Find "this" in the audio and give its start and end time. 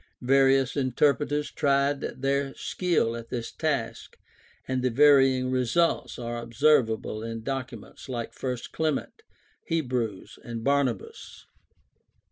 3.29-3.51